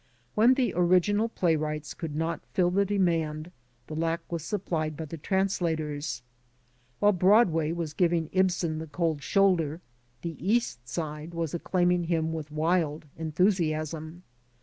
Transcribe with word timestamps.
When 0.33 0.55
the 0.55 0.73
original 0.75 1.29
playwrights 1.29 1.93
could 1.93 2.15
not 2.15 2.43
fill 2.53 2.71
the 2.71 2.85
demand, 2.85 3.51
the 3.85 3.93
lack 3.95 4.21
was 4.31 4.43
supplied 4.43 4.97
by 4.97 5.05
the 5.05 5.15
translators. 5.17 6.23
While 6.99 7.11
Broadway 7.11 7.71
was 7.71 7.93
giving 7.93 8.31
Ibsen 8.33 8.79
the 8.79 8.87
cold 8.87 9.21
shoulder, 9.21 9.79
the 10.23 10.35
East 10.43 10.89
Side 10.89 11.35
was 11.35 11.53
acclaiming 11.53 12.05
him 12.05 12.33
with 12.33 12.49
wild 12.51 13.05
enthusiasm. 13.15 14.23